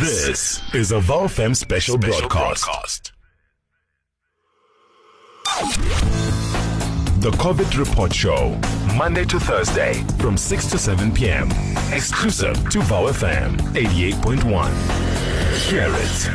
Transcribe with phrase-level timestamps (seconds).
[0.00, 3.12] This is a VOWFM special, broadcast.
[7.20, 8.60] The COVID Report Show,
[8.94, 11.50] Monday to Thursday from 6 to 7 p.m.
[11.94, 14.70] Exclusive to VOWFM 88.1.
[15.70, 16.28] Hear it.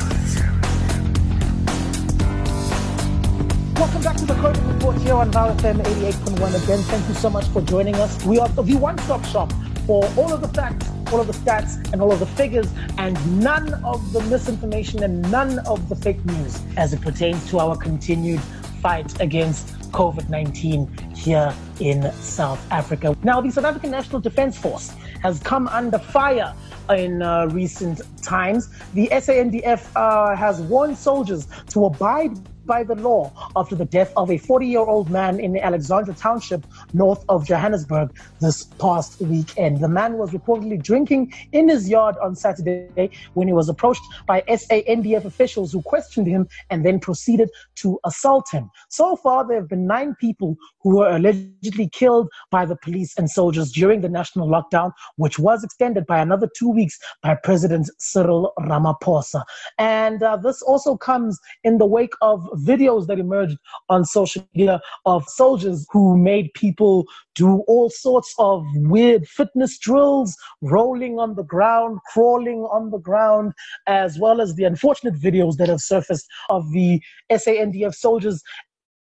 [3.77, 6.79] Welcome back to the COVID Report here on VOW FM 88.1 again.
[6.79, 8.25] Thank you so much for joining us.
[8.25, 9.53] We are the one-stop shop
[9.85, 12.67] for all of the facts, all of the stats, and all of the figures,
[12.97, 17.59] and none of the misinformation and none of the fake news as it pertains to
[17.59, 18.41] our continued
[18.81, 23.15] fight against COVID 19 here in South Africa.
[23.23, 26.53] Now, the South African National Defence Force has come under fire
[26.89, 28.69] in uh, recent times.
[28.93, 32.31] The SANDF uh, has warned soldiers to abide
[32.65, 36.65] by the law after the death of a 40 year old man in Alexandra Township,
[36.93, 39.79] north of Johannesburg, this past weekend.
[39.79, 44.41] The man was reportedly drinking in his yard on Saturday when he was approached by
[44.41, 48.69] SANDF officials who questioned him and then proceeded to assault him.
[48.89, 53.29] So far, there have been nine people who were allegedly killed by the police and
[53.29, 58.53] soldiers during the national lockdown, which was extended by another two weeks by President Cyril
[58.59, 59.43] Ramaphosa.
[59.77, 63.57] And uh, this also comes in the wake of videos that emerged
[63.89, 70.35] on social media of soldiers who made people do all sorts of weird fitness drills,
[70.61, 73.53] rolling on the ground, crawling on the ground,
[73.87, 78.41] as well as the unfortunate videos that have surfaced of the SANDF soldiers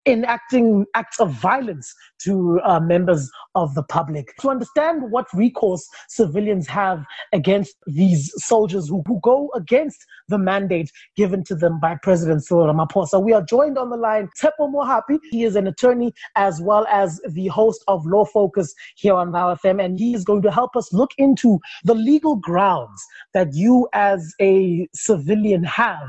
[0.07, 4.35] enacting acts of violence to uh, members of the public.
[4.41, 10.91] To understand what recourse civilians have against these soldiers who, who go against the mandate
[11.17, 15.19] given to them by President Cyril Ramaphosa, we are joined on the line Tshepo Mohapi.
[15.31, 19.55] He is an attorney as well as the host of Law Focus here on VOW
[19.55, 23.89] FM, and he is going to help us look into the legal grounds that you
[23.93, 26.09] as a civilian have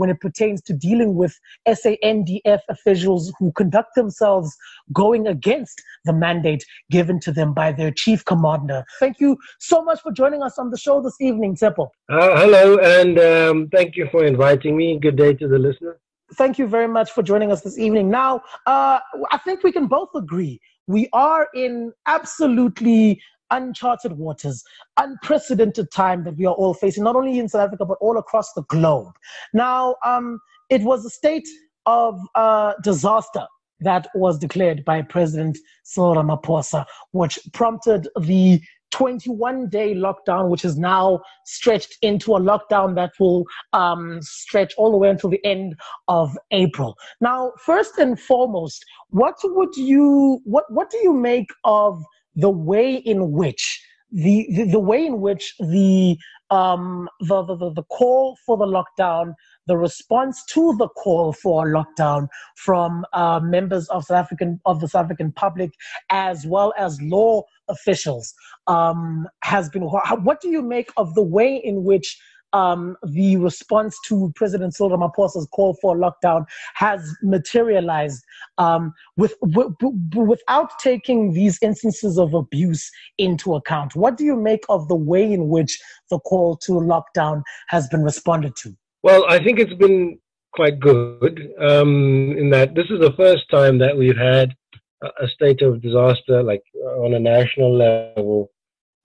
[0.00, 4.56] when it pertains to dealing with SANDF officials who conduct themselves
[4.94, 8.82] going against the mandate given to them by their chief commander.
[8.98, 11.88] Thank you so much for joining us on the show this evening, Tshepo.
[12.08, 14.98] Uh, hello, and um, thank you for inviting me.
[14.98, 15.98] Good day to the listener.
[16.34, 18.08] Thank you very much for joining us this evening.
[18.08, 19.00] Now, uh,
[19.32, 20.60] I think we can both agree
[20.90, 24.62] we are in absolutely uncharted waters,
[24.98, 28.52] unprecedented time that we are all facing, not only in South Africa, but all across
[28.52, 29.12] the globe.
[29.52, 31.48] Now, um, it was a state
[31.86, 33.46] of uh, disaster
[33.80, 40.76] that was declared by President Cyril Ramaphosa, which prompted the 21 day lockdown, which is
[40.76, 45.74] now stretched into a lockdown that will um, stretch all the way until the end
[46.08, 46.96] of April.
[47.20, 52.02] Now, first and foremost, what would you, what, what do you make of
[52.34, 53.82] the way in which
[54.12, 56.18] the, the, the way in which the,
[56.50, 59.34] um, the, the, the call for the lockdown,
[59.66, 62.26] the response to the call for lockdown
[62.56, 65.70] from uh, members of South African of the South African public,
[66.10, 68.34] as well as law officials,
[68.66, 69.82] um, has been.
[69.82, 72.18] What do you make of the way in which
[72.52, 76.44] um, the response to President Cyril Ramaphosa's call for lockdown
[76.74, 78.22] has materialized
[78.58, 83.94] um, with, w- w- without taking these instances of abuse into account.
[83.96, 85.78] What do you make of the way in which
[86.10, 88.74] the call to lockdown has been responded to?
[89.02, 90.18] Well, I think it's been
[90.52, 94.54] quite good um, in that this is the first time that we've had
[95.02, 96.62] a state of disaster, like
[96.98, 98.50] on a national level,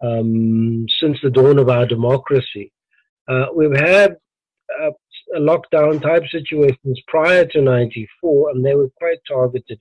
[0.04, 2.72] um, since the dawn of our democracy.
[3.28, 4.18] Uh, we've had
[4.82, 4.92] uh,
[5.38, 9.80] lockdown type situations prior to 94, and they were quite targeted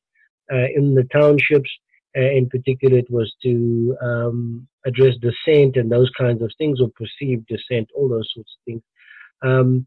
[0.53, 1.71] uh, in the townships.
[2.17, 6.89] Uh, in particular, it was to um, address dissent and those kinds of things, or
[6.91, 8.83] perceived dissent, all those sorts of things.
[9.43, 9.87] Um,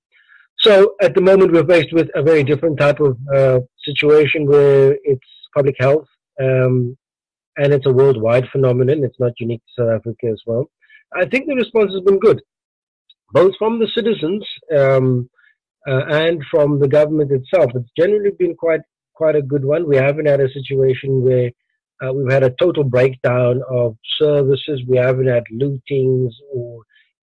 [0.60, 4.98] so at the moment, we're faced with a very different type of uh, situation where
[5.04, 6.08] it's public health,
[6.40, 6.98] um,
[7.58, 9.04] and it's a worldwide phenomenon.
[9.04, 10.70] It's not unique to South Africa as well.
[11.16, 12.42] I think the response has been good
[13.32, 14.46] both from the citizens
[14.78, 15.30] um,
[15.88, 17.72] uh, and from the government itself.
[17.76, 18.82] It's generally been quite
[19.14, 19.88] quite a good one.
[19.88, 21.52] We haven't had a situation where
[22.04, 24.84] uh, we've had a total breakdown of services.
[24.88, 26.84] We haven't had lootings or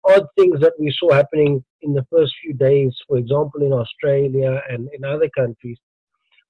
[0.04, 4.60] odd things that we saw happening in the first few days, for example, in Australia
[4.68, 5.78] and in other countries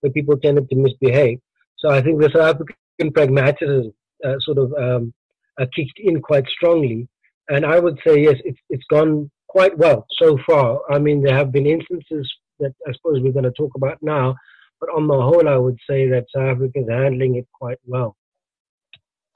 [0.00, 1.40] where people tended to misbehave.
[1.76, 3.92] So I think the South African pragmatism
[4.24, 5.12] uh, sort of um,
[5.60, 7.08] uh, kicked in quite strongly
[7.48, 10.80] and I would say yes, it's it's gone quite well so far.
[10.90, 12.30] I mean, there have been instances
[12.60, 14.36] that I suppose we're going to talk about now,
[14.80, 18.16] but on the whole, I would say that South Africa is handling it quite well.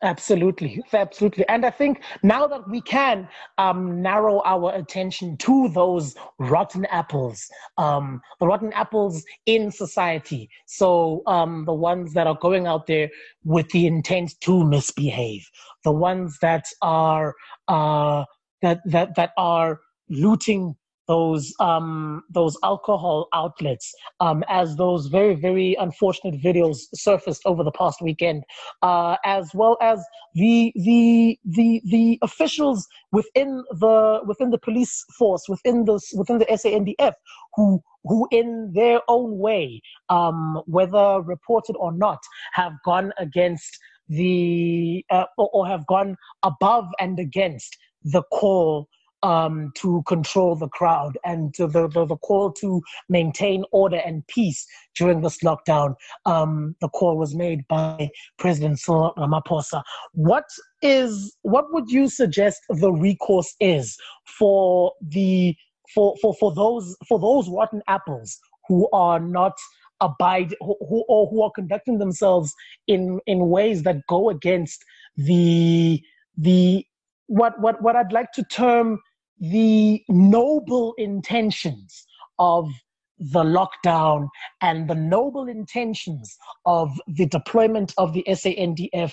[0.04, 1.46] Absolutely, absolutely.
[1.49, 7.49] And I think now that we can um, narrow our attention to those rotten apples,
[7.78, 10.50] um, the rotten apples in society.
[10.66, 13.10] So um, the ones that are going out there
[13.44, 15.49] with the intent to misbehave,
[15.84, 17.34] the ones that are
[17.69, 18.25] uh,
[18.60, 19.78] that that that are
[20.08, 20.75] looting
[21.08, 27.72] those um, those alcohol outlets um, as those very very unfortunate videos surfaced over the
[27.72, 28.44] past weekend,
[28.82, 30.02] uh, as well as
[30.34, 36.46] the the the the officials within the within the police force within the within the
[36.46, 37.14] SANDF
[37.55, 42.19] who who in their own way, um, whether reported or not,
[42.52, 43.78] have gone against
[44.08, 48.88] the uh, or, or have gone above and against the call
[49.22, 54.66] um, to control the crowd and the, the, the, call to maintain order and peace
[54.96, 55.94] during this lockdown.
[56.26, 59.82] Um, the call was made by President Cyril Ramaphosa.
[60.12, 60.44] What
[60.82, 63.96] is what would you suggest the recourse is
[64.38, 65.54] for the
[65.94, 68.38] for, for, for those for those rotten apples
[68.69, 69.52] who are not
[70.00, 72.52] abide who, who or who are conducting themselves
[72.88, 74.84] in in ways that go against
[75.16, 76.02] the
[76.36, 76.84] the
[77.26, 78.98] what what what I'd like to term
[79.43, 82.06] the noble intentions
[82.39, 82.71] of
[83.19, 84.29] the lockdown
[84.61, 89.12] and the noble intentions of the deployment of the SANDF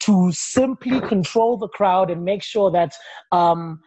[0.00, 2.92] to simply control the crowd and make sure that
[3.32, 3.80] um,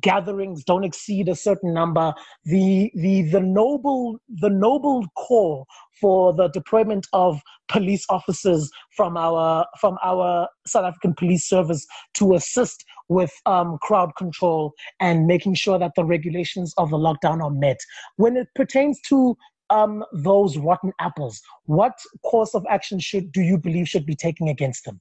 [0.00, 2.12] gatherings don't exceed a certain number
[2.44, 5.66] the the the noble the noble call
[6.00, 12.34] for the deployment of police officers from our from our South African police service to
[12.34, 17.50] assist with um, crowd control and making sure that the regulations of the lockdown are
[17.50, 17.78] met
[18.16, 19.36] when it pertains to
[19.70, 24.48] um, those rotten apples what course of action should do you believe should be taken
[24.48, 25.00] against them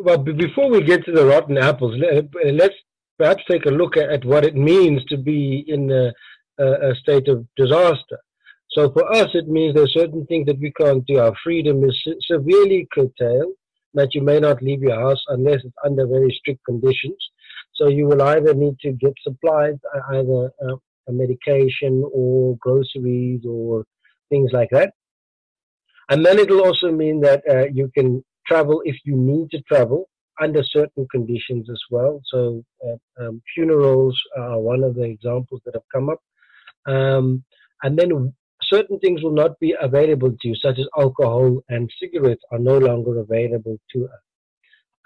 [0.00, 2.00] well, before we get to the rotten apples,
[2.52, 2.74] let's
[3.18, 6.12] perhaps take a look at, at what it means to be in a,
[6.62, 8.18] a, state of disaster.
[8.70, 11.18] So for us, it means there's certain things that we can't do.
[11.18, 13.54] Our freedom is severely curtailed,
[13.94, 17.16] that you may not leave your house unless it's under very strict conditions.
[17.74, 19.76] So you will either need to get supplies,
[20.12, 20.76] either uh,
[21.08, 23.84] a medication or groceries or
[24.30, 24.92] things like that.
[26.10, 30.08] And then it'll also mean that uh, you can travel if you need to travel
[30.40, 32.20] under certain conditions as well.
[32.26, 36.20] So uh, um, funerals are one of the examples that have come up.
[36.86, 37.44] Um,
[37.82, 38.32] and then
[38.72, 42.78] certain things will not be available to you, such as alcohol and cigarettes are no
[42.78, 44.22] longer available to us.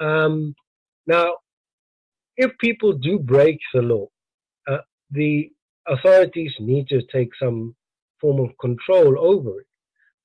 [0.00, 0.54] Um,
[1.06, 1.36] now,
[2.36, 4.06] if people do break the law,
[4.68, 4.78] uh,
[5.10, 5.50] the
[5.86, 7.74] authorities need to take some
[8.20, 9.66] form of control over it.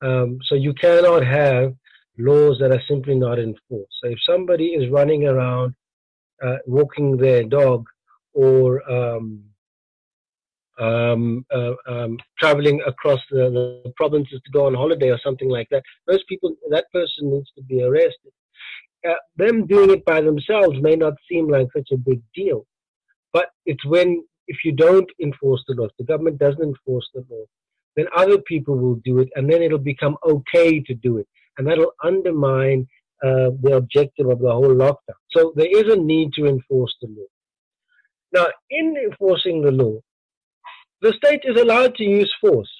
[0.02, 1.74] Um, so you cannot have
[2.18, 3.94] laws that are simply not enforced.
[4.02, 5.74] So if somebody is running around
[6.44, 7.86] uh, walking their dog
[8.34, 9.44] or um,
[10.80, 15.68] um, uh, um, traveling across the, the, provinces to go on holiday or something like
[15.72, 18.32] that, those people, that person needs to be arrested.
[19.08, 22.66] Uh, them doing it by themselves may not seem like such a big deal,
[23.34, 27.26] but it's when if you don't enforce the law, if the government doesn't enforce the
[27.30, 27.44] law,
[27.96, 31.28] then other people will do it, and then it'll become okay to do it
[31.58, 32.88] and that'll undermine
[33.24, 35.18] uh, the objective of the whole lockdown.
[35.32, 37.26] So there is a need to enforce the law.
[38.34, 40.00] Now, in enforcing the law,
[41.02, 42.72] the state is allowed to use force.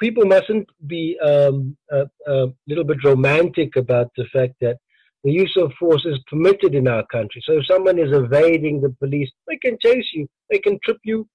[0.00, 4.76] People mustn't be um, a, a little bit romantic about the fact that
[5.22, 7.42] the use of force is permitted in our country.
[7.46, 11.26] So if someone is evading the police, they can chase you, they can trip you,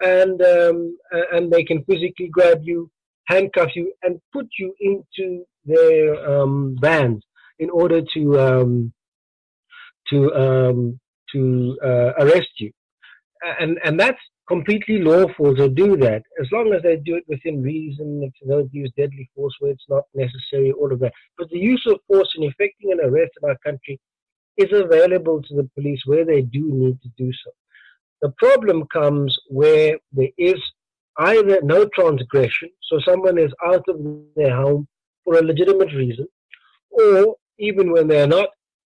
[0.00, 0.96] and um,
[1.32, 2.90] and they can physically grab you,
[3.26, 7.24] handcuff you, and put you into their um, vans
[7.58, 8.92] in order to um,
[10.10, 11.00] to um,
[11.32, 12.70] to uh, arrest you,
[13.58, 17.62] and and that's completely lawful to do that as long as they do it within
[17.62, 18.22] reason.
[18.22, 21.12] If they don't use deadly force where it's not necessary, all of that.
[21.38, 24.00] But the use of force in effecting an arrest in our country
[24.56, 27.50] is available to the police where they do need to do so.
[28.20, 30.60] The problem comes where there is
[31.18, 33.98] either no transgression, so someone is out of
[34.36, 34.86] their home
[35.24, 36.26] for a legitimate reason,
[36.90, 38.48] or even when they're not,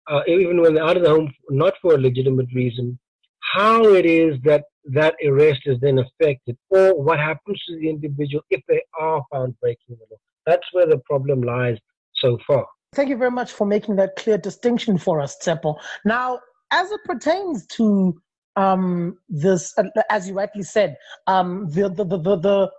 [0.07, 2.97] uh, even when they're out of the home not for a legitimate reason,
[3.39, 8.43] how it is that that arrest is then affected, or what happens to the individual
[8.49, 10.17] if they are found breaking the law.
[10.45, 11.77] That's where the problem lies
[12.15, 12.65] so far.
[12.93, 15.75] Thank you very much for making that clear distinction for us, Tshepo.
[16.05, 16.39] Now,
[16.71, 18.19] as it pertains to
[18.55, 22.69] um, this, uh, as you rightly said, um, the, the, the, the,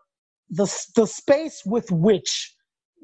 [0.51, 2.55] the, the space with which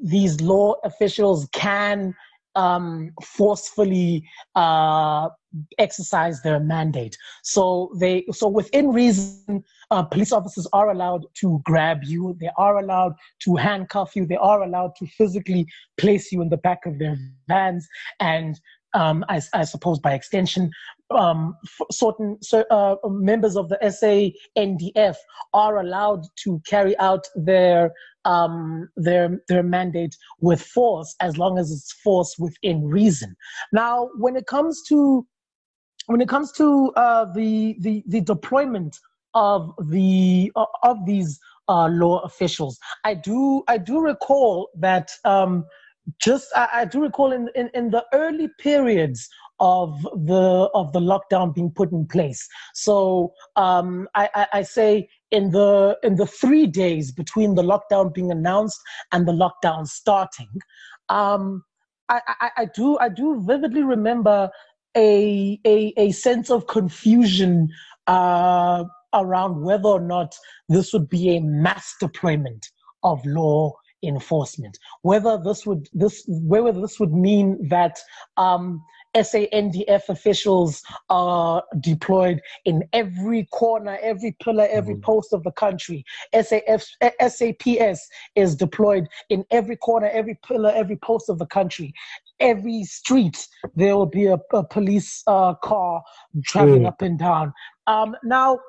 [0.03, 2.13] these law officials can
[2.57, 5.29] um, forcefully uh,
[5.77, 7.15] exercise their mandate.
[7.43, 12.35] So they, so within reason, uh, police officers are allowed to grab you.
[12.41, 14.25] They are allowed to handcuff you.
[14.25, 17.15] They are allowed to physically place you in the back of their
[17.47, 17.87] vans
[18.19, 18.59] and
[18.93, 20.71] um, I, I, suppose by extension,
[21.11, 21.55] um,
[21.91, 22.39] certain
[22.71, 25.15] uh, members of the SANDF
[25.53, 27.91] are allowed to carry out their
[28.27, 33.35] um, their their mandate with force as long as it's force within reason.
[33.71, 35.25] Now, when it comes to
[36.07, 38.97] when it comes to uh, the, the the deployment
[39.33, 45.09] of the uh, of these uh, law officials, I do I do recall that.
[45.25, 45.65] Um,
[46.21, 49.27] just I, I do recall in, in, in the early periods
[49.59, 52.47] of the of the lockdown being put in place.
[52.73, 58.13] So um, I, I, I, say in the in the three days between the lockdown
[58.13, 58.79] being announced
[59.11, 60.49] and the lockdown starting,
[61.09, 61.63] um,
[62.09, 64.49] I, I, I do I do vividly remember
[64.95, 67.69] a a, a sense of confusion
[68.07, 70.35] uh, around whether or not
[70.69, 72.65] this would be a mass deployment
[73.03, 74.77] of law enforcement.
[75.01, 77.99] Whether this would this whether this would mean that
[78.37, 78.81] um,
[79.15, 85.03] SANDF officials are deployed in every corner, every pillar, every mm-hmm.
[85.03, 86.03] post of the country.
[86.33, 86.85] SAF,
[87.19, 91.93] SAPS is deployed in every corner, every pillar, every post of the country.
[92.39, 96.03] Every street, there will be a, a police uh, car
[96.45, 96.87] traveling mm.
[96.87, 97.53] up and down.
[97.87, 98.59] Um, now,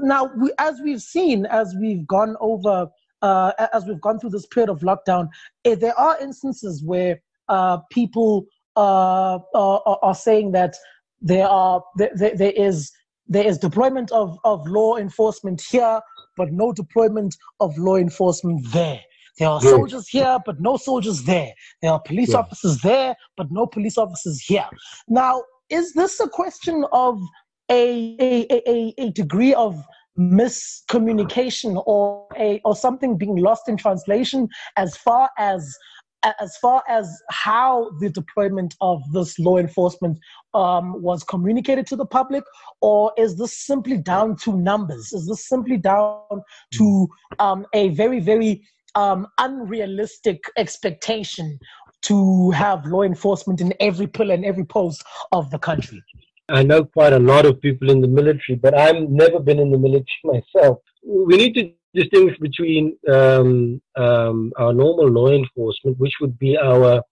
[0.00, 2.88] now, we, as we've seen, as we've gone over
[3.22, 5.28] uh, as we've gone through this period of lockdown,
[5.64, 8.44] eh, there are instances where uh, people
[8.76, 10.74] uh, are, are, saying that
[11.20, 12.90] there are there, there is
[13.26, 16.00] there is deployment of, of law enforcement here,
[16.36, 19.00] but no deployment of law enforcement there.
[19.38, 21.52] There are soldiers here, but no soldiers there.
[21.82, 22.38] There are police yeah.
[22.38, 24.68] officers there, but no police officers here.
[25.08, 27.20] Now, is this a question of
[27.70, 29.82] a, a, a, a degree of
[30.18, 35.76] miscommunication or a or something being lost in translation as far as
[36.40, 40.18] as far as how the deployment of this law enforcement
[40.54, 42.44] um, was communicated to the public,
[42.80, 45.12] or is this simply down to numbers?
[45.12, 46.42] Is this simply down
[46.74, 51.58] to um, a very, very um, unrealistic expectation
[52.02, 55.02] to have law enforcement in every pillar and every post
[55.32, 56.02] of the country?
[56.48, 59.70] I know quite a lot of people in the military, but I've never been in
[59.70, 60.78] the military myself.
[61.02, 67.02] We need to distinguish between um, um, our normal law enforcement, which would be our,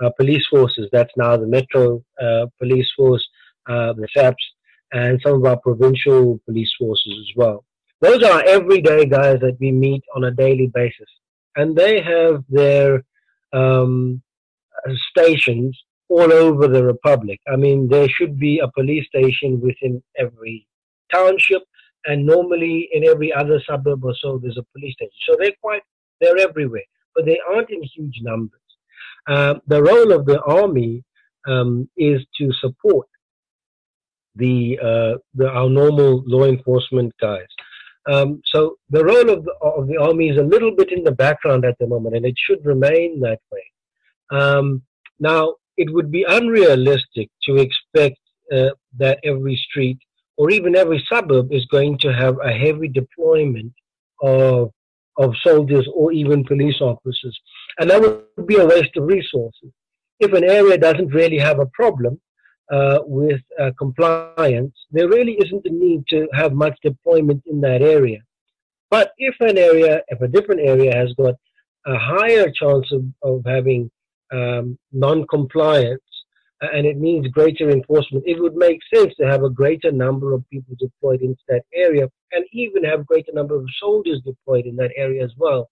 [0.00, 0.88] our police forces.
[0.92, 3.26] That's now the Metro uh, Police Force,
[3.68, 4.44] uh, the SAPS,
[4.92, 7.64] and some of our provincial police forces as well.
[8.00, 11.08] Those are everyday guys that we meet on a daily basis,
[11.56, 13.04] and they have their
[13.52, 14.22] um,
[15.10, 17.40] stations all over the republic.
[17.52, 20.66] I mean, there should be a police station within every
[21.12, 21.62] township,
[22.06, 25.12] and normally in every other suburb or so, there's a police station.
[25.28, 25.82] So they're quite,
[26.20, 26.82] they're everywhere,
[27.14, 28.60] but they aren't in huge numbers.
[29.28, 31.04] Uh, the role of the army
[31.46, 33.08] um, is to support
[34.36, 37.46] the, uh, the our normal law enforcement guys.
[38.10, 41.12] Um, so the role of the, of the army is a little bit in the
[41.12, 44.38] background at the moment, and it should remain that way.
[44.40, 44.82] Um,
[45.20, 48.18] now, it would be unrealistic to expect
[48.52, 49.98] uh, that every street
[50.42, 53.72] or even every suburb is going to have a heavy deployment
[54.20, 54.72] of
[55.16, 57.36] of soldiers or even police officers,
[57.78, 59.70] and that would be a waste of resources.
[60.18, 62.20] If an area doesn't really have a problem
[62.76, 67.82] uh, with uh, compliance, there really isn't a need to have much deployment in that
[67.82, 68.20] area.
[68.90, 71.36] But if an area, if a different area has got
[71.86, 73.90] a higher chance of, of having
[74.32, 76.11] um, non-compliance
[76.72, 80.48] and it means greater enforcement, it would make sense to have a greater number of
[80.48, 84.92] people deployed into that area and even have greater number of soldiers deployed in that
[84.96, 85.70] area as well.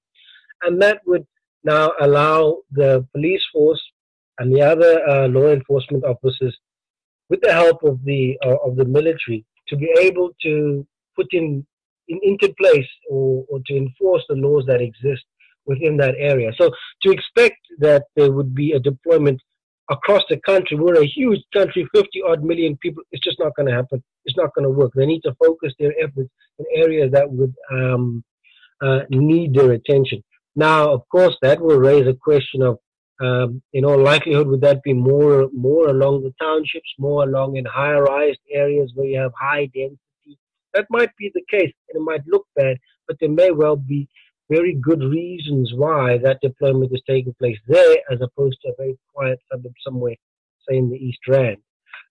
[0.62, 1.26] And that would
[1.64, 3.80] now allow the police force
[4.38, 6.56] and the other uh, law enforcement officers,
[7.28, 11.64] with the help of the uh, of the military, to be able to put in,
[12.09, 15.25] in into place or, or to enforce the laws that exist
[15.66, 16.50] within that area.
[16.59, 16.70] So
[17.02, 19.40] to expect that there would be a deployment
[19.90, 23.68] across the country, we're a huge country, 50 odd million people, it's just not going
[23.68, 24.02] to happen.
[24.25, 24.92] It's not going to work.
[24.94, 28.25] They need to focus their efforts in areas that would um,
[28.80, 30.23] uh, need their attention.
[30.54, 32.78] Now, of course, that will raise a question of,
[33.20, 37.66] um, in all likelihood, would that be more more along the townships, more along in
[37.66, 40.38] higher-rise areas where you have high density?
[40.73, 44.09] That might be the case, and it might look bad, but there may well be
[44.50, 48.99] very good reasons why that deployment is taking place there as opposed to a very
[49.14, 50.16] quiet suburb somewhere,
[50.69, 51.59] say in the East Rand.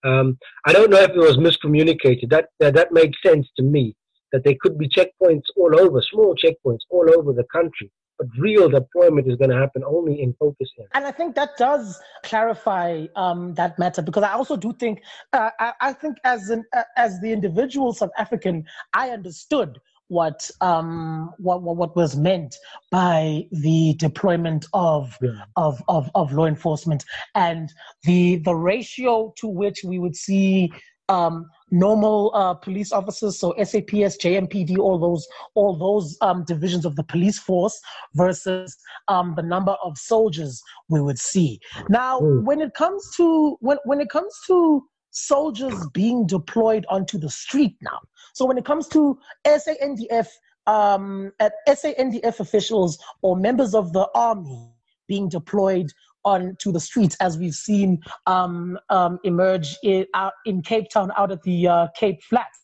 [0.02, 2.30] Um, I don't know if it was miscommunicated.
[2.30, 3.94] That, that, that made sense to me
[4.32, 7.90] that there could be checkpoints all over, small checkpoints all over the country.
[8.18, 10.90] But real deployment is going to happen only in focus areas.
[10.94, 15.00] And I think that does clarify um, that matter because I also do think,
[15.32, 19.80] uh, I, I, think as an uh, as the individual South African, I understood
[20.10, 22.56] what um what, what, what was meant
[22.90, 25.30] by the deployment of, yeah.
[25.56, 30.72] of of of law enforcement and the the ratio to which we would see
[31.10, 36.94] um, normal uh, police officers, so SAPS, JMPD, all those all those um, divisions of
[36.96, 37.78] the police force
[38.14, 38.76] versus
[39.08, 41.58] um, the number of soldiers we would see.
[41.88, 42.44] Now, mm.
[42.44, 47.76] when it comes to when when it comes to soldiers being deployed onto the street
[47.82, 48.00] now,
[48.32, 50.28] so when it comes to SANDF,
[50.66, 54.72] um, at SANDF officials or members of the army
[55.08, 55.92] being deployed
[56.24, 61.32] onto the streets, as we've seen um, um, emerge in, uh, in Cape Town, out
[61.32, 62.60] at the uh, Cape Flats.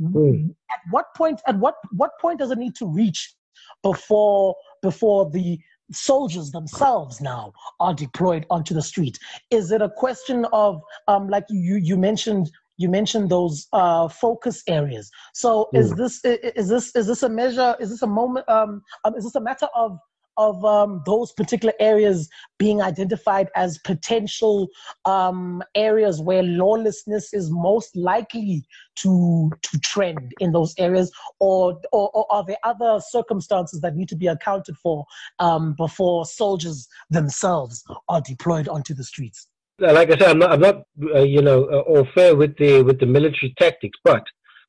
[0.00, 0.50] Mm.
[0.70, 1.40] At what point?
[1.46, 3.34] At what what point does it need to reach
[3.82, 5.58] before before the
[5.92, 9.18] soldiers themselves now are deployed onto the street?
[9.50, 14.62] Is it a question of um, like you you mentioned you mentioned those uh, focus
[14.66, 15.10] areas.
[15.34, 15.98] So is mm.
[15.98, 17.76] this is this is this a measure?
[17.78, 18.48] Is this a moment?
[18.48, 19.98] Um, um, is this a matter of
[20.40, 22.28] of um, those particular areas
[22.58, 24.68] being identified as potential
[25.04, 28.64] um, areas where lawlessness is most likely
[28.96, 34.08] to to trend in those areas, or or, or are there other circumstances that need
[34.08, 35.04] to be accounted for
[35.38, 39.46] um, before soldiers themselves are deployed onto the streets?
[39.78, 40.76] Like I said, I'm not, I'm not
[41.14, 44.22] uh, you know, uh, all fair with the with the military tactics, but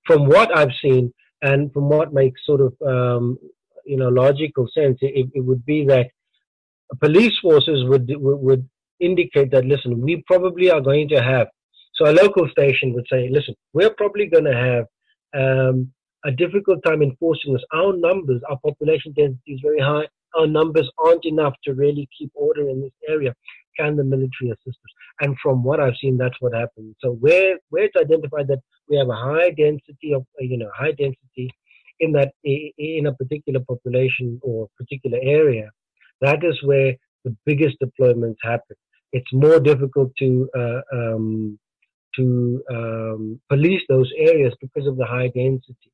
[0.06, 3.38] from what I've seen and from what makes sort of um,
[3.92, 6.08] you know logical sense, it, it would be that
[7.00, 8.68] police forces would, would
[9.00, 11.48] indicate that listen, we probably are going to have.
[11.96, 14.86] So a local station would say, listen, we're probably going to have
[15.42, 15.92] um,
[16.24, 17.64] a difficult time enforcing this.
[17.74, 20.08] Our numbers, our population density is very high.
[20.38, 23.34] Our numbers aren't enough to really keep order in this area.
[23.78, 24.94] Can the military assist us?
[25.20, 26.96] And from what I've seen, that's what happens.
[27.02, 30.92] So where where it's identified that we have a high density of you know high
[30.92, 31.52] density
[32.02, 35.70] in that in a particular population or particular area,
[36.22, 38.76] that is where the biggest deployments happen.
[39.14, 41.60] It's more difficult to uh, um,
[42.18, 45.92] to um, police those areas because of the high density.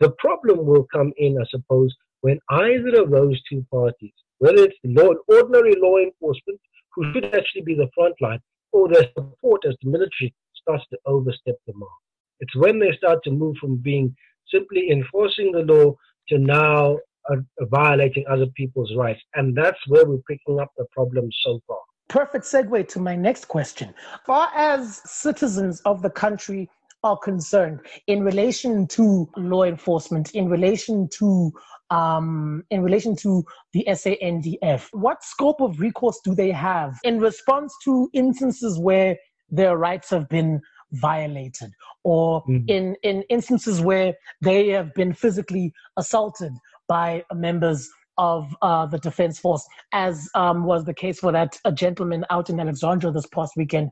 [0.00, 4.76] The problem will come in, I suppose, when either of those two parties, whether it's
[4.84, 6.60] law, ordinary law enforcement,
[6.94, 8.40] who should actually be the front line,
[8.72, 12.00] or their support as the military starts to overstep the mark.
[12.40, 14.14] It's when they start to move from being
[14.52, 15.94] simply enforcing the law
[16.28, 16.98] to now
[17.30, 19.20] uh, violating other people's rights.
[19.34, 21.78] And that's where we're picking up the problem so far.
[22.08, 23.92] Perfect segue to my next question.
[24.24, 26.70] Far as citizens of the country
[27.04, 31.52] are concerned in relation to law enforcement, in relation to
[31.90, 37.74] um, in relation to the SANDF, what scope of recourse do they have in response
[37.84, 39.16] to instances where
[39.50, 40.60] their rights have been
[40.92, 41.70] violated
[42.04, 42.64] or mm-hmm.
[42.68, 46.52] in, in instances where they have been physically assaulted
[46.88, 51.72] by members of uh, the defense force, as um, was the case for that a
[51.72, 53.90] gentleman out in Alexandra this past weekend.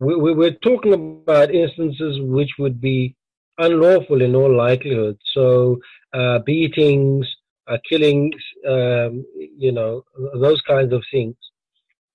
[0.00, 3.14] We, we, we're talking about instances which would be
[3.58, 5.18] unlawful in all likelihood.
[5.34, 5.78] So,
[6.12, 7.26] uh, beatings,
[7.68, 8.34] uh, killings,
[8.66, 10.02] um, you know,
[10.34, 11.36] those kinds of things.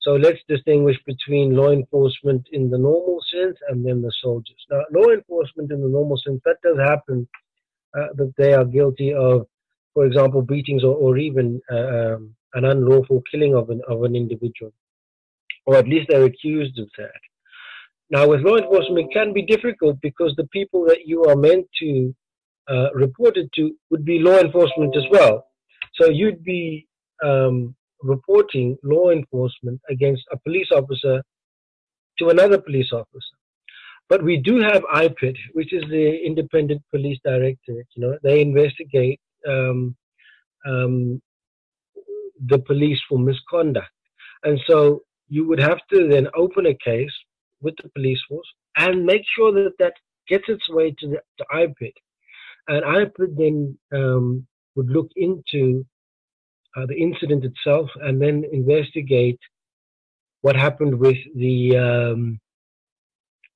[0.06, 4.64] So let's distinguish between law enforcement in the normal sense and then the soldiers.
[4.70, 7.28] Now, law enforcement in the normal sense, that does happen
[7.98, 9.48] uh, that they are guilty of,
[9.96, 14.16] for example, beatings or, or even uh, um, an unlawful killing of an, of an
[14.16, 14.72] individual,
[15.66, 17.22] or at least they're accused of that.
[18.12, 21.66] Now, with law enforcement, it can be difficult because the people that you are meant
[21.82, 22.16] to
[22.68, 25.48] uh, report it to would be law enforcement as well.
[26.00, 26.88] So you'd be
[27.24, 31.22] um, reporting law enforcement against a police officer
[32.20, 33.38] to another police officer.
[34.08, 37.88] But we do have IPID, which is the Independent Police Directorate.
[37.96, 39.96] You know, they investigate um,
[40.68, 41.22] um,
[42.48, 43.90] the police for misconduct,
[44.44, 47.16] and so you would have to then open a case
[47.62, 49.94] with the police force and make sure that that
[50.28, 51.92] gets its way to the to
[52.68, 55.86] and IPID then um, would look into
[56.76, 59.40] uh, the incident itself and then investigate
[60.42, 62.40] what happened with the um,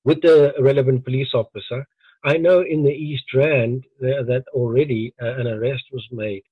[0.03, 1.85] with the relevant police officer.
[2.23, 6.43] I know in the East Rand that already uh, an arrest was made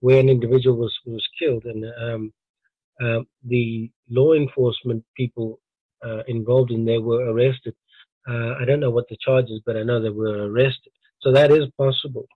[0.00, 2.32] where an individual was was killed, and um,
[3.02, 5.58] uh, the law enforcement people
[6.04, 7.74] uh, involved in there were arrested.
[8.28, 10.92] Uh, I don't know what the charges, but I know they were arrested.
[11.22, 12.26] So that is possible.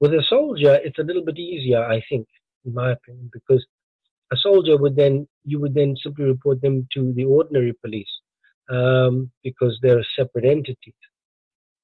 [0.00, 2.26] With a soldier, it's a little bit easier, I think,
[2.64, 3.64] in my opinion, because
[4.32, 8.10] a soldier would then you would then simply report them to the ordinary police
[8.70, 10.94] um, because they're separate entities.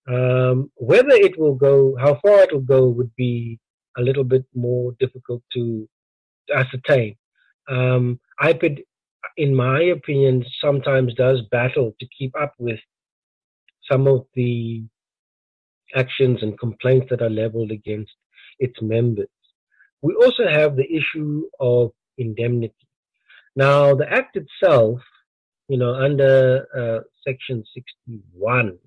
[0.09, 3.59] Um, whether it will go, how far it will go, would be
[3.99, 5.89] a little bit more difficult to,
[6.49, 7.17] to ascertain.
[7.69, 8.85] Um, IPID,
[9.37, 12.79] in my opinion, sometimes does battle to keep up with
[13.91, 14.85] some of the
[15.95, 18.13] actions and complaints that are leveled against
[18.59, 19.29] its members.
[20.03, 22.75] We also have the issue of indemnity.
[23.55, 25.01] Now, the Act itself,
[25.69, 28.79] you know, under uh, Section 61,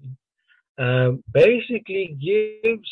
[0.77, 2.89] um, basically gives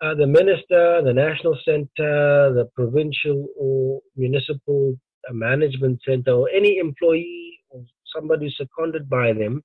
[0.00, 4.96] uh, the minister, the national center, the provincial or municipal
[5.30, 9.62] management center, or any employee or somebody seconded by them,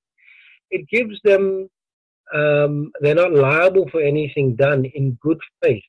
[0.70, 1.68] it gives them,
[2.34, 5.82] um, they're not liable for anything done in good faith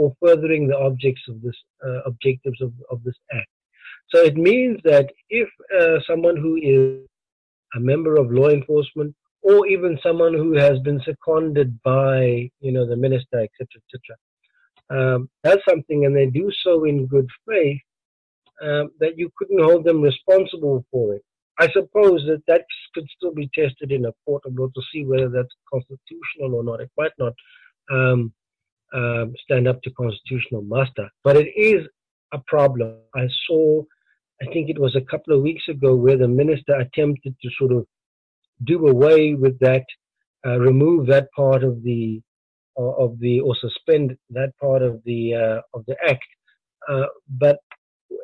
[0.00, 3.50] or furthering the objects of this uh, objectives of, of this act.
[4.08, 7.06] So it means that if uh, someone who is
[7.76, 12.86] a member of law enforcement or even someone who has been seconded by, you know,
[12.86, 14.16] the minister, etc., etc.,
[14.88, 17.82] um, does something and they do so in good faith,
[18.62, 21.22] um, that you couldn't hold them responsible for it.
[21.58, 25.04] I suppose that that could still be tested in a court of law to see
[25.04, 26.80] whether that's constitutional or not.
[26.80, 27.34] It might not
[27.92, 28.32] um,
[28.94, 31.86] um, stand up to constitutional muster, but it is
[32.32, 32.96] a problem.
[33.14, 33.82] I saw,
[34.42, 37.72] I think it was a couple of weeks ago, where the minister attempted to sort
[37.72, 37.86] of
[38.64, 39.84] do away with that,
[40.46, 42.20] uh, remove that part of the
[42.78, 46.24] uh, of the or suspend that part of the uh, of the act.
[46.88, 47.58] Uh, but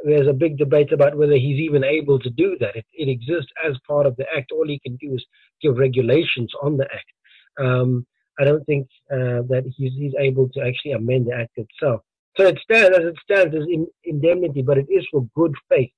[0.04, 2.74] there's a big debate about whether he's even able to do that.
[2.76, 4.52] It, it, exists as part of the act.
[4.52, 5.24] All he can do is
[5.62, 7.10] give regulations on the act.
[7.58, 8.06] Um,
[8.38, 12.02] I don't think uh, that he's, he's able to actually amend the act itself.
[12.36, 15.90] So it stands as it stands as in, indemnity, but it is for good faith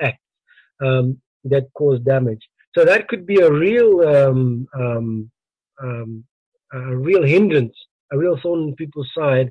[0.00, 0.18] acts
[0.82, 2.42] um, that cause damage.
[2.76, 5.30] So that could be a real, um, um,
[5.82, 6.24] um,
[6.72, 7.74] a real hindrance,
[8.12, 9.50] a real thorn in people's side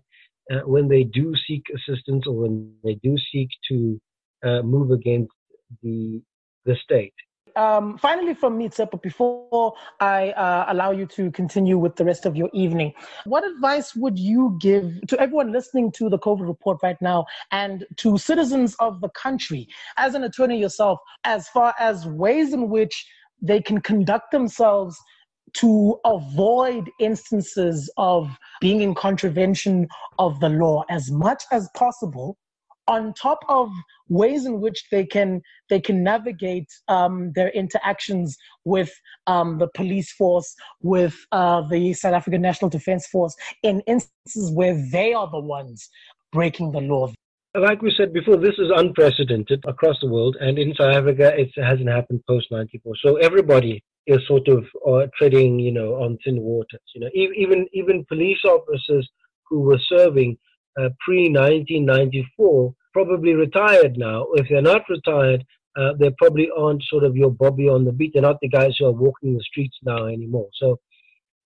[0.51, 3.99] uh, when they do seek assistance or when they do seek to
[4.45, 5.31] uh, move against
[5.83, 6.21] the
[6.65, 7.13] the state.
[7.55, 12.25] Um, finally, from me, Tshepo, before I uh, allow you to continue with the rest
[12.25, 12.93] of your evening,
[13.25, 17.85] what advice would you give to everyone listening to the COVID report right now and
[17.97, 23.05] to citizens of the country, as an attorney yourself, as far as ways in which
[23.41, 24.97] they can conduct themselves
[25.53, 28.29] to avoid instances of
[28.61, 29.87] being in contravention
[30.19, 32.37] of the law as much as possible
[32.89, 33.69] on top of
[34.09, 38.91] ways in which they can they can navigate um, their interactions with
[39.27, 44.75] um, the police force, with uh, the South African National Defence Force, in instances where
[44.91, 45.87] they are the ones
[46.33, 47.13] breaking the law.
[47.55, 51.51] Like we said before, this is unprecedented across the world, and in South Africa, it
[51.55, 52.95] hasn't happened post '94.
[53.03, 56.81] So everybody is sort of uh, treading, you know, on thin waters.
[56.95, 59.07] You know, even even police officers
[59.47, 60.37] who were serving
[60.79, 64.27] uh, pre 1994 probably retired now.
[64.33, 65.45] If they're not retired,
[65.77, 68.13] uh, they probably aren't sort of your Bobby on the beat.
[68.13, 70.49] They're not the guys who are walking the streets now anymore.
[70.53, 70.79] So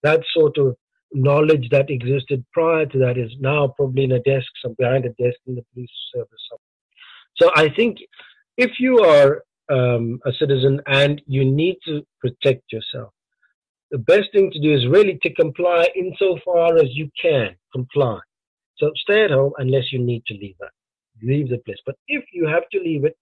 [0.02, 0.76] that sort of
[1.12, 5.10] knowledge that existed prior to that is now probably in a desk, some behind a
[5.10, 6.30] desk in the police service.
[7.36, 7.98] So I think
[8.58, 13.14] if you are um, a citizen and you need to protect yourself,
[13.92, 18.20] the best thing to do is really to comply insofar as you can comply.
[18.78, 20.72] So stay at home unless you need to leave that
[21.24, 21.78] leave the place.
[21.86, 23.18] But if you have to leave it,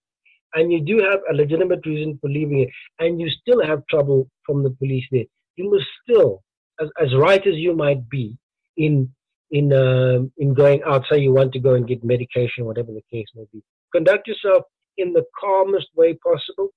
[0.54, 4.28] and you do have a legitimate reason for leaving it, and you still have trouble
[4.44, 5.24] from the police there,
[5.56, 6.42] you must still,
[6.80, 8.36] as, as right as you might be,
[8.76, 9.08] in
[9.50, 13.02] in um, in going out, say you want to go and get medication, whatever the
[13.10, 13.62] case may be,
[13.94, 14.64] conduct yourself
[14.96, 16.68] in the calmest way possible.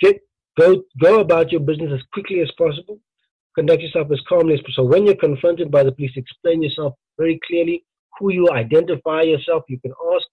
[0.00, 0.20] Get
[0.58, 2.98] go go about your business as quickly as possible.
[3.56, 4.84] Conduct yourself as calmly as possible.
[4.84, 7.84] So when you're confronted by the police, explain yourself very clearly.
[8.18, 9.64] Who you identify yourself.
[9.68, 10.24] You can ask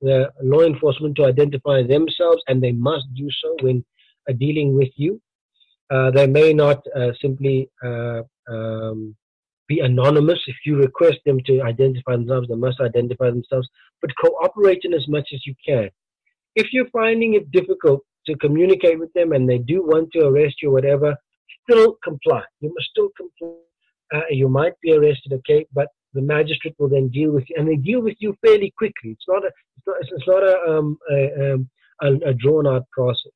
[0.00, 3.84] the law enforcement to identify themselves, and they must do so when
[4.28, 5.20] uh, dealing with you.
[5.90, 9.14] Uh, they may not uh, simply uh, um,
[9.68, 10.40] be anonymous.
[10.46, 13.68] If you request them to identify themselves, they must identify themselves,
[14.00, 15.90] but cooperate in as much as you can.
[16.54, 20.56] If you're finding it difficult to communicate with them and they do want to arrest
[20.62, 21.16] you, whatever,
[21.68, 22.42] still comply.
[22.60, 23.56] You must still comply.
[24.14, 27.66] Uh, you might be arrested, okay, but the magistrate will then deal with you, and
[27.68, 29.10] they deal with you fairly quickly.
[29.10, 29.50] It's not a,
[29.86, 31.70] it's not a, um, a, um,
[32.02, 33.32] a, a drawn out process.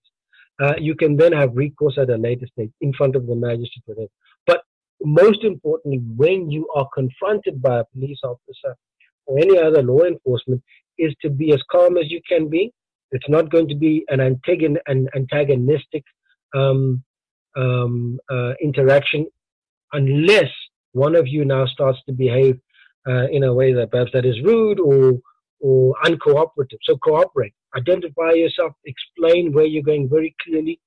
[0.61, 3.97] Uh, you can then have recourse at a later stage in front of the magistrate.
[3.97, 4.11] It.
[4.47, 4.63] But
[5.03, 8.77] most importantly, when you are confronted by a police officer
[9.27, 10.63] or any other law enforcement,
[10.99, 12.73] is to be as calm as you can be.
[13.13, 16.05] It's not going to be an, antagon- an antagonistic
[16.55, 17.03] um,
[17.57, 19.27] um, uh, interaction
[19.93, 20.51] unless
[20.93, 22.59] one of you now starts to behave
[23.09, 25.19] uh, in a way that perhaps that is rude or
[25.61, 26.79] or uncooperative.
[26.83, 30.81] So cooperate, identify yourself, explain where you're going very clearly.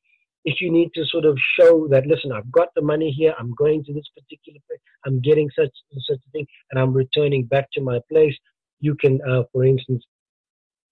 [0.44, 3.54] If you need to sort of show that, listen, I've got the money here, I'm
[3.54, 5.70] going to this particular place, I'm getting such
[6.10, 8.36] such a thing, and I'm returning back to my place.
[8.80, 10.04] You can, uh, for instance,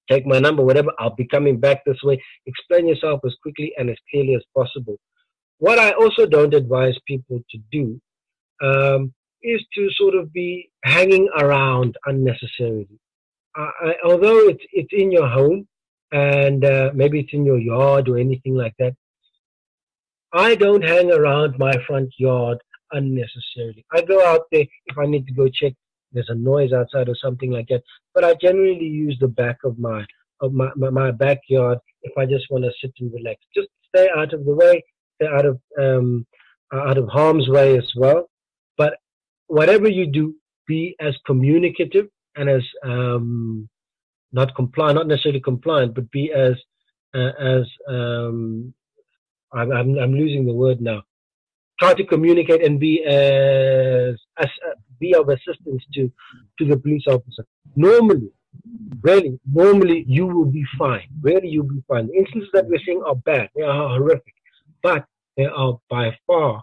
[0.09, 0.91] take my number, whatever.
[0.99, 2.21] I'll be coming back this way.
[2.45, 4.97] Explain yourself as quickly and as clearly as possible.
[5.57, 7.99] What I also don't advise people to do
[8.63, 12.99] um, is to sort of be hanging around unnecessarily.
[13.57, 15.67] Uh, I, although it's it's in your home
[16.12, 18.93] and uh, maybe it's in your yard or anything like that,
[20.33, 22.57] I don't hang around my front yard
[22.91, 23.85] unnecessarily.
[23.91, 25.73] I go out there if I need to go check
[26.12, 27.83] there's a noise outside or something like that.
[28.13, 30.05] But I generally use the back of my
[30.41, 33.41] of my, my, my backyard if I just want to sit and relax.
[33.55, 34.83] Just stay out of the way,
[35.15, 36.25] stay out of um,
[36.73, 38.29] out of harm's way as well
[38.77, 38.95] But
[39.47, 40.35] whatever you do,
[40.67, 43.69] be as communicative and as um,
[44.31, 46.55] not compliant, not necessarily compliant, but be as
[47.13, 48.73] uh, as um,
[49.53, 51.01] I'm, I'm, I'm losing the word now.
[51.79, 56.11] Try to communicate and be as, as uh, be of assistance to
[56.59, 57.45] to the police officer.
[57.75, 58.29] Normally,
[59.01, 61.07] really, normally you will be fine.
[61.21, 62.07] Really, you'll be fine.
[62.07, 63.49] The instances that we're seeing are bad.
[63.55, 64.33] They are horrific,
[64.83, 65.05] but
[65.37, 66.61] they are by far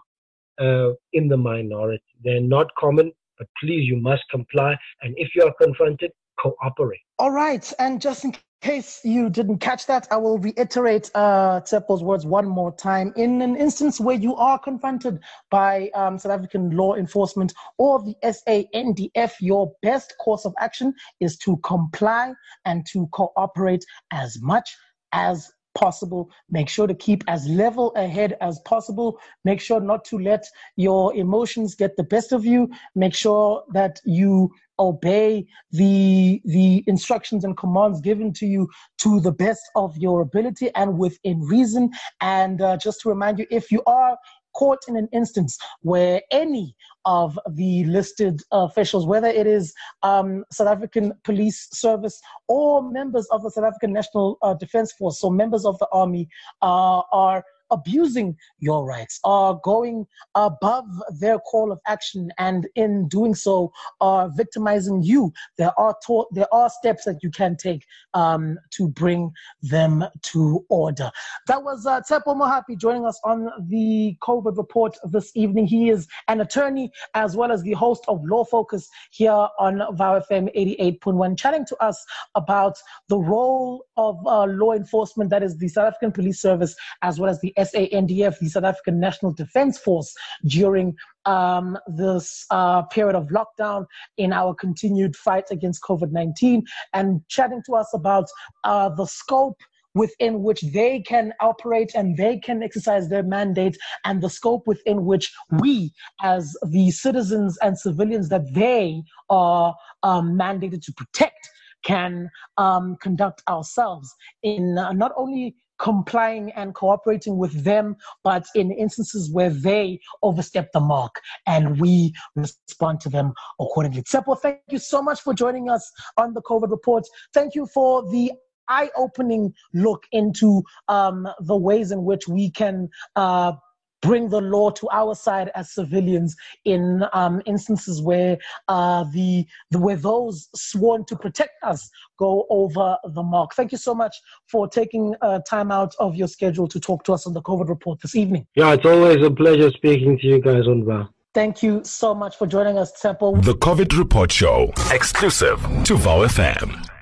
[0.59, 2.03] uh, in the minority.
[2.23, 4.75] They're not common, but please, you must comply.
[5.01, 6.99] And if you are confronted, cooperate.
[7.19, 7.71] All right.
[7.79, 12.47] And just in case you didn't catch that, I will reiterate uh, Tshepo's words one
[12.47, 13.13] more time.
[13.15, 15.19] In an instance where you are confronted
[15.49, 21.37] by um, South African law enforcement or the SANDF, your best course of action is
[21.39, 22.33] to comply
[22.65, 24.75] and to cooperate as much
[25.11, 26.29] as possible.
[26.49, 29.19] Make sure to keep as level ahead as possible.
[29.45, 30.43] Make sure not to let
[30.75, 32.69] your emotions get the best of you.
[32.95, 38.67] Make sure that you obey the the instructions and commands given to you
[38.99, 41.89] to the best of your ability and within reason
[42.21, 44.15] and uh, just to remind you if you are
[44.53, 46.75] caught in an instance where any
[47.07, 53.41] of the listed officials, whether it is um, South African Police Service or members of
[53.41, 56.27] the South African National uh, Defense Force, so members of the Army,
[56.61, 60.85] uh, are abusing your rights, are going above
[61.19, 65.31] their call of action, and in doing so, are victimizing you.
[65.57, 70.65] There are to- there are steps that you can take um, to bring them to
[70.69, 71.11] order.
[71.47, 75.67] That was uh, Tshepo Mohapi joining us on the COVID report this evening.
[75.67, 80.21] He is an attorney as well as the host of Law Focus here on VOW
[80.29, 82.03] FM 88.1, chatting to us
[82.35, 82.77] about
[83.09, 87.29] the role of uh, law enforcement, that is the South African Police Service, as well
[87.29, 90.13] as the SANDF, the South African National Defense Force,
[90.45, 93.85] during um, this uh, period of lockdown
[94.17, 98.25] in our continued fight against COVID 19 and chatting to us about
[98.63, 99.57] uh, the scope
[99.97, 105.05] within which they can operate and they can exercise their mandate and the scope within
[105.05, 105.91] which we
[106.21, 111.49] as the citizens and civilians that they are um, mandated to protect
[111.83, 118.71] can um, conduct ourselves in uh, not only complying and cooperating with them, but in
[118.71, 124.03] instances where they overstep the mark and we respond to them accordingly.
[124.03, 127.03] Tshepo, thank you so much for joining us on the COVID report.
[127.33, 128.31] Thank you for the
[128.69, 133.53] eye-opening look into um, the ways in which we can uh,
[134.01, 139.79] bring the law to our side as civilians in um, instances where uh, the, the
[139.79, 143.53] where those sworn to protect us go over the mark.
[143.53, 144.15] Thank you so much
[144.49, 147.69] for taking uh, time out of your schedule to talk to us on the COVID
[147.69, 148.45] report this evening.
[148.55, 151.09] Yeah, it's always a pleasure speaking to you guys on VOW.
[151.33, 153.35] Thank you so much for joining us, Temple.
[153.35, 156.96] The COVID Report Show, exclusive to VOW FM.